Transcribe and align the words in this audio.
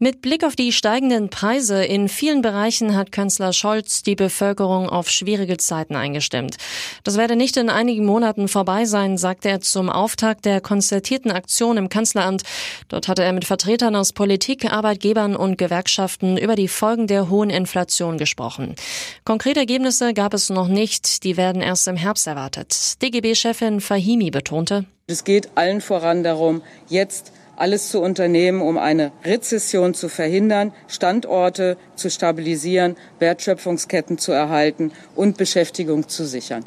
Mit 0.00 0.22
Blick 0.22 0.44
auf 0.44 0.54
die 0.54 0.70
steigenden 0.70 1.28
Preise 1.28 1.84
in 1.84 2.08
vielen 2.08 2.40
Bereichen 2.40 2.94
hat 2.94 3.10
Kanzler 3.10 3.52
Scholz 3.52 4.04
die 4.04 4.14
Bevölkerung 4.14 4.88
auf 4.88 5.10
schwierige 5.10 5.56
Zeiten 5.56 5.96
eingestimmt. 5.96 6.56
Das 7.02 7.16
werde 7.16 7.34
nicht 7.34 7.56
in 7.56 7.68
einigen 7.68 8.06
Monaten 8.06 8.46
vorbei 8.46 8.84
sein, 8.84 9.18
sagte 9.18 9.48
er 9.48 9.60
zum 9.60 9.90
Auftakt 9.90 10.44
der 10.44 10.60
konzertierten 10.60 11.32
Aktion 11.32 11.76
im 11.76 11.88
Kanzleramt. 11.88 12.44
Dort 12.86 13.08
hatte 13.08 13.24
er 13.24 13.32
mit 13.32 13.44
Vertretern 13.44 13.96
aus 13.96 14.12
Politik, 14.12 14.70
Arbeitgebern 14.70 15.34
und 15.34 15.58
Gewerkschaften 15.58 16.38
über 16.38 16.54
die 16.54 16.68
Folgen 16.68 17.08
der 17.08 17.28
hohen 17.28 17.50
Inflation 17.50 18.18
gesprochen. 18.18 18.76
Konkrete 19.24 19.58
Ergebnisse 19.58 20.14
gab 20.14 20.32
es 20.32 20.48
noch 20.48 20.68
nicht, 20.68 21.24
die 21.24 21.36
werden 21.36 21.60
erst 21.60 21.88
im 21.88 21.96
Herbst 21.96 22.28
erwartet. 22.28 23.02
DGB-Chefin 23.02 23.80
Fahimi 23.80 24.30
betonte, 24.30 24.84
es 25.10 25.24
geht 25.24 25.48
allen 25.56 25.80
voran 25.80 26.22
darum, 26.22 26.62
jetzt 26.88 27.32
alles 27.58 27.90
zu 27.90 28.00
unternehmen, 28.00 28.62
um 28.62 28.78
eine 28.78 29.12
Rezession 29.24 29.94
zu 29.94 30.08
verhindern, 30.08 30.72
Standorte 30.86 31.76
zu 31.96 32.10
stabilisieren, 32.10 32.96
Wertschöpfungsketten 33.18 34.18
zu 34.18 34.32
erhalten 34.32 34.92
und 35.14 35.36
Beschäftigung 35.36 36.08
zu 36.08 36.24
sichern. 36.24 36.64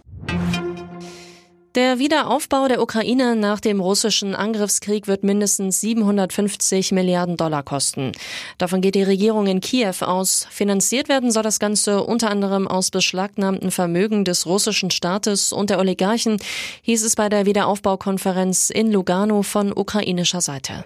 Der 1.76 2.00
Wiederaufbau 2.00 2.68
der 2.68 2.82
Ukraine 2.82 3.38
nach 3.38 3.62
dem 3.62 3.80
russischen 3.80 4.36
Angriffskrieg 4.36 5.08
wird 5.08 5.24
mindestens 5.24 5.80
750 5.80 6.92
Milliarden 6.92 7.38
Dollar 7.38 7.64
kosten. 7.64 8.12
Davon 8.58 8.82
geht 8.82 8.96
die 8.96 9.04
Regierung 9.04 9.48
in 9.48 9.62
Kiew 9.62 9.96
aus. 10.02 10.48
Finanziert 10.50 11.08
werden 11.08 11.32
soll 11.32 11.44
das 11.44 11.60
Ganze 11.60 12.04
unter 12.04 12.30
anderem 12.30 12.68
aus 12.68 12.92
beschlagnahmten 12.92 13.72
Vermögen 13.72 14.26
des 14.26 14.46
russischen 14.46 14.92
Staates 14.92 15.54
und 15.54 15.70
der 15.70 15.80
Oligarchen, 15.80 16.40
hieß 16.82 17.06
es 17.06 17.16
bei 17.16 17.30
der 17.30 17.46
Wiederaufbaukonferenz 17.46 18.70
in 18.70 18.92
Lugano 18.92 19.42
von 19.42 19.72
ukrainischer 19.72 20.42
Seite. 20.42 20.84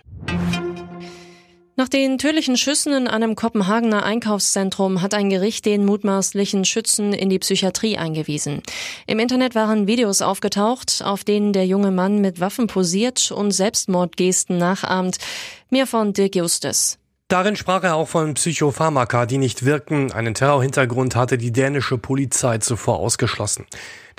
Nach 1.78 1.90
den 1.90 2.18
tödlichen 2.18 2.56
Schüssen 2.56 2.94
in 2.94 3.08
einem 3.10 3.36
Kopenhagener 3.36 4.04
Einkaufszentrum 4.04 5.02
hat 5.02 5.14
ein 5.14 5.30
Gericht 5.30 5.66
den 5.66 5.84
mutmaßlichen 5.84 6.64
Schützen 6.64 7.12
in 7.12 7.30
die 7.30 7.40
Psychiatrie 7.40 7.98
eingewiesen. 7.98 8.64
Im 9.08 9.20
Internet 9.20 9.56
waren 9.56 9.86
Videos 9.86 10.22
aufgetaucht, 10.22 11.02
auf 11.04 11.26
denen 11.26 11.52
der 11.52 11.68
junge 11.68 11.92
Mann 11.92 12.22
mit 12.22 12.40
Waffen 12.40 12.68
posiert 12.68 13.30
und 13.30 13.52
Selbstmordgesten 13.52 14.58
nachahmt. 14.58 15.18
Mehr 15.70 15.86
von 15.86 16.14
Dirk 16.14 16.38
Justus. 16.38 16.98
Darin 17.28 17.56
sprach 17.56 17.84
er 17.84 17.96
auch 17.96 18.08
von 18.08 18.36
Psychopharmaka, 18.36 19.26
die 19.26 19.40
nicht 19.40 19.66
wirken. 19.66 20.12
Einen 20.12 20.36
Terrorhintergrund 20.36 21.16
hatte 21.16 21.40
die 21.40 21.52
dänische 21.52 21.98
Polizei 21.98 22.60
zuvor 22.60 23.00
ausgeschlossen. 23.00 23.66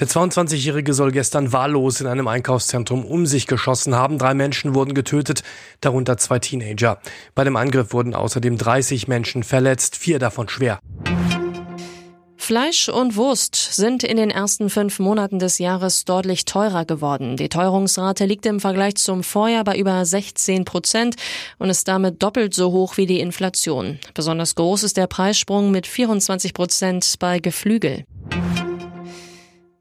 Der 0.01 0.09
22-Jährige 0.09 0.93
soll 0.93 1.13
gestern 1.13 1.53
wahllos 1.53 2.01
in 2.01 2.09
einem 2.09 2.27
Einkaufszentrum 2.27 3.05
um 3.05 3.25
sich 3.25 3.47
geschossen 3.47 3.95
haben. 3.95 4.19
Drei 4.19 4.35
Menschen 4.35 4.75
wurden 4.75 4.93
getötet, 4.93 5.45
darunter 5.81 6.17
zwei 6.17 6.41
Teenager. 6.41 6.99
Bei 7.37 7.45
dem 7.45 7.55
Angriff 7.55 7.93
wurden 7.93 8.13
außerdem 8.13 8.59
30 8.59 9.07
Menschen 9.07 9.45
verletzt, 9.45 9.95
vier 9.95 10.19
davon 10.19 10.49
schwer. 10.49 10.81
Fleisch 12.47 12.89
und 12.89 13.17
Wurst 13.17 13.57
sind 13.57 14.05
in 14.05 14.19
den 14.19 14.31
ersten 14.31 14.71
fünf 14.71 15.01
Monaten 15.01 15.41
des 15.41 15.59
Jahres 15.59 16.05
deutlich 16.05 16.45
teurer 16.45 16.85
geworden. 16.85 17.37
Die 17.37 17.49
Teuerungsrate 17.49 18.25
liegt 18.25 18.47
im 18.47 18.61
Vergleich 18.61 18.95
zum 18.95 19.25
Vorjahr 19.25 19.65
bei 19.65 19.77
über 19.77 20.05
16 20.05 20.65
Prozent 20.65 21.17
und 21.59 21.71
ist 21.71 21.89
damit 21.89 22.23
doppelt 22.23 22.55
so 22.55 22.71
hoch 22.71 22.99
wie 22.99 23.07
die 23.07 23.19
Inflation. 23.19 23.99
Besonders 24.15 24.55
groß 24.55 24.85
ist 24.85 24.97
der 24.97 25.09
Preissprung 25.09 25.73
mit 25.73 25.89
24 25.89 26.55
Prozent 26.55 27.17
bei 27.19 27.41
Geflügel. 27.41 28.05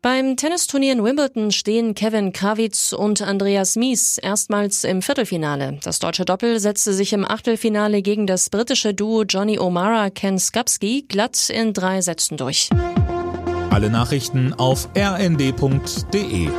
Beim 0.06 0.38
Tennisturnier 0.38 0.94
in 0.94 1.03
Wimbledon 1.03 1.50
stehen 1.50 1.95
Kevin 1.95 2.31
Krawitz 2.31 2.94
und 2.94 3.23
Andreas 3.23 3.75
Mies 3.75 4.20
erstmals 4.20 4.84
im 4.84 5.02
Viertelfinale. 5.02 5.79
Das 5.81 5.97
deutsche 5.97 6.25
Doppel 6.25 6.59
setzte 6.59 6.94
sich 6.94 7.12
im 7.12 7.25
Achtelfinale 7.25 8.03
gegen 8.03 8.28
das 8.28 8.52
britische 8.52 8.94
Duo 8.94 9.24
Johnny 9.24 9.57
O'Mara 9.57 10.12
Ken 10.12 10.38
Skapski 10.38 11.06
glatt 11.09 11.50
in 11.50 11.74
drei 11.74 12.02
Sätzen 12.02 12.38
durch. 12.38 12.69
Alle 13.72 13.90
Nachrichten 13.90 14.53
auf 14.53 14.90
rnd.de 14.96 16.50